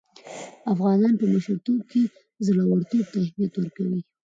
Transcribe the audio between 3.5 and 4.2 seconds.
ورکوي.